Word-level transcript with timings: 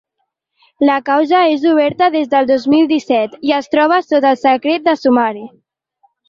La 0.89 0.93
causa 1.09 1.41
és 1.57 1.65
oberta 1.71 2.07
des 2.15 2.31
del 2.31 2.49
dos 2.53 2.65
mil 2.75 2.87
disset 2.93 3.37
i 3.51 3.53
es 3.59 3.69
troba 3.75 4.01
sota 4.07 4.33
secret 4.47 4.89
de 4.89 4.97
sumari. 5.03 5.47